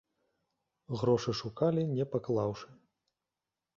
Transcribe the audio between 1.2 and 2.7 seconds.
шукалі, не паклаўшы.